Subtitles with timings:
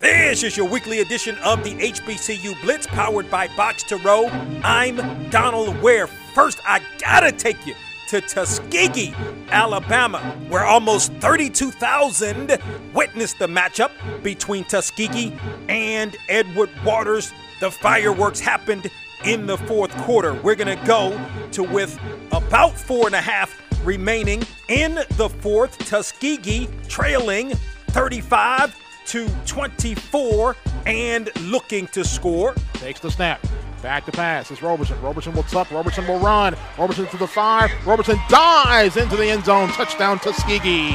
[0.00, 4.28] This is your weekly edition of the HBCU Blitz powered by Box to Row.
[4.64, 6.06] I'm Donald Ware.
[6.06, 7.74] First, I gotta take you
[8.08, 9.14] to Tuskegee,
[9.50, 12.58] Alabama, where almost 32,000
[12.94, 13.90] witnessed the matchup
[14.22, 17.34] between Tuskegee and Edward Waters.
[17.60, 18.90] The fireworks happened
[19.26, 20.32] in the fourth quarter.
[20.32, 21.20] We're gonna go
[21.52, 22.00] to with
[22.32, 23.54] about four and a half
[23.84, 25.76] remaining in the fourth.
[25.80, 27.52] Tuskegee trailing
[27.88, 28.74] 35
[29.10, 30.54] to 24
[30.86, 32.54] and looking to score.
[32.74, 33.44] Takes the snap.
[33.82, 34.52] Back to pass.
[34.52, 35.00] It's Roberson.
[35.02, 35.68] Roberson will tuck.
[35.72, 36.54] Roberson will run.
[36.78, 37.70] Roberson to the five.
[37.84, 39.68] Roberson dives into the end zone.
[39.70, 40.94] Touchdown, Tuskegee.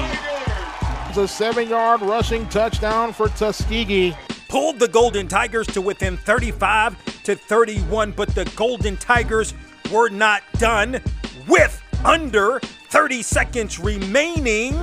[1.09, 4.16] It's a seven yard rushing touchdown for Tuskegee.
[4.48, 9.54] Pulled the Golden Tigers to within 35 to 31, but the Golden Tigers
[9.91, 11.02] were not done
[11.49, 14.73] with under 30 seconds remaining.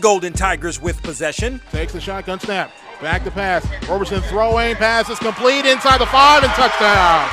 [0.00, 1.60] Golden Tigers with possession.
[1.70, 2.72] Takes the shotgun snap.
[3.00, 3.66] Back to pass.
[3.88, 4.74] Roberson throwing.
[4.76, 7.28] Pass is complete inside the five and touchdown.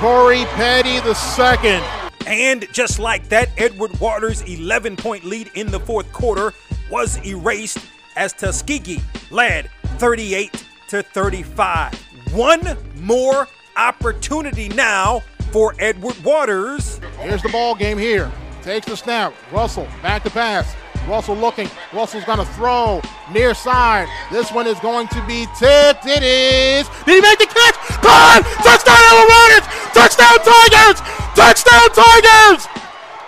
[0.00, 1.82] Corey Petty the second.
[2.26, 6.52] And just like that, Edward Waters' 11 point lead in the fourth quarter
[6.90, 7.78] was erased
[8.16, 11.94] as Tuskegee led 38 to 35.
[12.32, 15.20] One more opportunity now
[15.50, 17.00] for Edward Waters.
[17.20, 18.30] Here's the ball game here.
[18.62, 19.34] Takes the snap.
[19.52, 20.74] Russell back to pass.
[21.06, 21.68] Russell looking.
[21.92, 23.02] Russell's going to throw
[23.32, 24.08] near side.
[24.32, 26.06] This one is going to be tipped.
[26.06, 26.88] It is.
[27.04, 27.76] Did he make the catch?
[28.00, 28.42] Gone!
[28.64, 29.66] Touchdown, Ravens!
[29.92, 31.00] Touchdown, Tigers!
[31.36, 32.66] Touchdown, Tigers!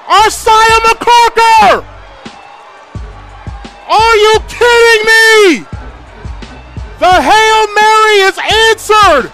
[0.07, 1.85] Arsiah McCorker!
[3.89, 5.67] Are you kidding me?
[6.99, 9.33] The Hail Mary is answered!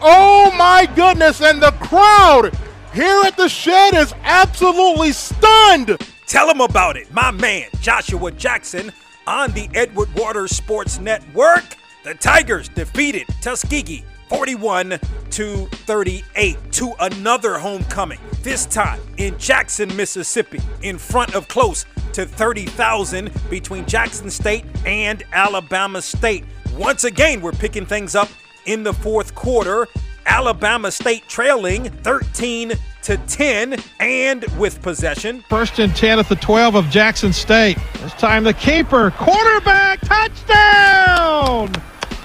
[0.00, 2.56] Oh my goodness, and the crowd
[2.92, 5.96] here at the shed is absolutely stunned!
[6.26, 7.12] Tell him about it.
[7.12, 8.92] My man, Joshua Jackson,
[9.26, 11.76] on the Edward Waters Sports Network.
[12.04, 14.98] The Tigers defeated Tuskegee 41
[15.30, 18.18] to 38 to another homecoming.
[18.42, 21.84] This time in Jackson, Mississippi, in front of close
[22.14, 26.44] to 30,000 between Jackson State and Alabama State.
[26.76, 28.28] Once again, we're picking things up
[28.64, 29.86] in the fourth quarter.
[30.26, 32.72] Alabama State trailing 13
[33.02, 35.44] to 10 and with possession.
[35.48, 37.78] First and 10 at the 12 of Jackson State.
[38.00, 41.72] This time the keeper, quarterback, touchdown!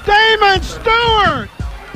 [0.06, 1.50] Damon Stewart,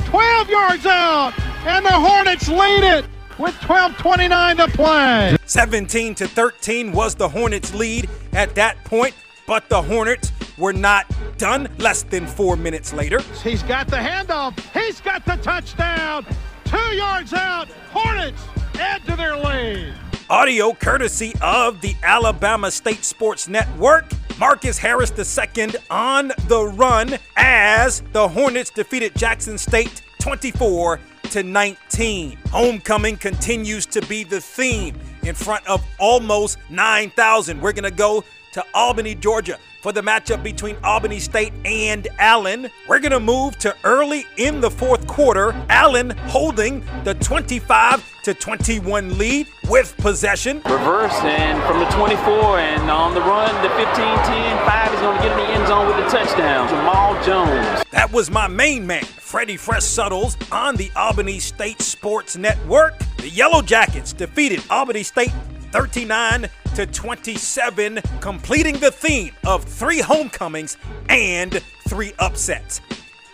[0.04, 1.32] 12 yards out,
[1.64, 3.04] and the Hornets lead it
[3.38, 5.36] with 12:29 to play.
[5.46, 9.14] 17 to 13 was the Hornets lead at that point,
[9.46, 11.04] but the Hornets were not
[11.38, 13.20] done less than 4 minutes later.
[13.42, 14.56] He's got the handoff.
[14.72, 16.24] He's got the touchdown.
[16.66, 17.66] 2 yards out.
[17.90, 18.40] Hornets
[18.78, 19.92] add to their lead.
[20.30, 24.04] Audio courtesy of the Alabama State Sports Network.
[24.38, 31.00] Marcus Harris II on the run as the Hornets defeated Jackson State 24
[31.32, 32.38] to 19.
[32.50, 37.60] Homecoming continues to be the theme in front of almost 9,000.
[37.60, 38.22] We're going to go
[38.52, 42.70] to Albany, Georgia for the matchup between Albany State and Allen.
[42.88, 45.52] We're going to move to early in the fourth quarter.
[45.68, 50.58] Allen holding the 25 to 21 lead with possession.
[50.64, 55.16] Reverse and from the 24 and on the run, the 15 10 5 is going
[55.16, 56.68] to get in the end zone with the touchdown.
[56.68, 57.82] Jamal Jones.
[57.90, 62.96] That was my main man, Freddie Fresh Suttles, on the Albany State Sports Network.
[63.16, 65.32] The Yellow Jackets defeated Albany State
[65.72, 70.76] 39 to 27, completing the theme of three homecomings
[71.08, 72.80] and three upsets.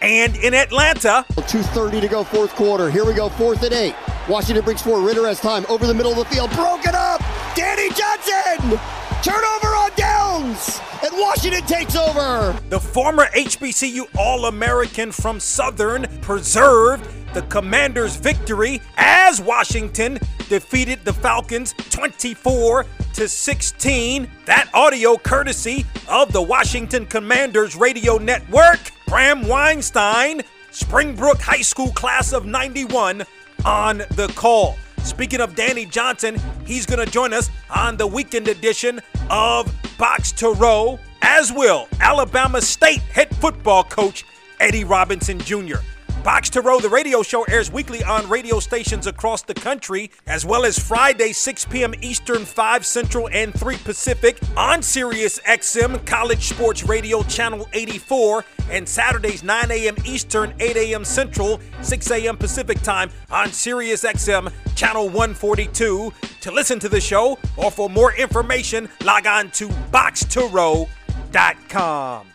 [0.00, 2.90] And in Atlanta, 2.30 to go, fourth quarter.
[2.90, 3.94] Here we go, fourth and eight.
[4.28, 5.00] Washington brings four.
[5.00, 6.50] Ridder has time over the middle of the field.
[6.52, 7.20] Broken up.
[7.54, 8.78] Danny Johnson.
[9.22, 10.80] Turnover on downs.
[11.02, 12.56] And Washington takes over.
[12.68, 20.18] The former HBCU All American from Southern preserved the Commanders' victory as Washington
[20.48, 22.84] defeated the Falcons 24
[23.14, 24.28] to 16.
[24.46, 28.80] That audio courtesy of the Washington Commanders Radio Network.
[29.06, 30.42] Bram Weinstein,
[30.72, 33.22] Springbrook High School class of 91
[33.64, 34.76] on the call.
[35.04, 39.00] Speaking of Danny Johnson, he's going to join us on the weekend edition
[39.30, 44.24] of Box to Row, as will Alabama State head football coach
[44.58, 45.76] Eddie Robinson Jr.
[46.24, 50.44] Box to Row, the radio show, airs weekly on radio stations across the country, as
[50.44, 51.94] well as Friday, 6 p.m.
[52.02, 58.86] Eastern, 5 Central, and 3 Pacific on Sirius XM College Sports Radio Channel 84, and
[58.88, 59.96] Saturdays, 9 a.m.
[60.04, 61.04] Eastern, 8 a.m.
[61.04, 62.36] Central, 6 a.m.
[62.36, 66.12] Pacific time on Sirius XM Channel 142.
[66.40, 72.26] To listen to the show or for more information, log on to boxtorow.com.